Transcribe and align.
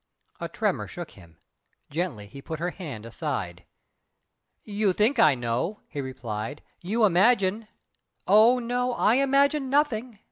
A 0.39 0.49
tremor 0.49 0.87
shook 0.87 1.11
him 1.11 1.37
gently 1.91 2.25
he 2.25 2.41
put 2.41 2.57
her 2.57 2.71
hand 2.71 3.05
aside. 3.05 3.65
"You 4.63 4.93
think 4.93 5.19
I 5.19 5.35
know!" 5.35 5.81
he 5.89 6.01
replied 6.01 6.63
"You 6.79 7.05
imagine" 7.05 7.67
"Oh, 8.27 8.57
no, 8.57 8.93
I 8.95 9.17
imagine 9.17 9.69
nothing!" 9.69 10.17